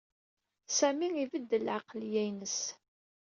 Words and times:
Sami 0.77 1.07
ibeddel 1.23 1.63
lɛeqleyya-ines. 1.65 2.59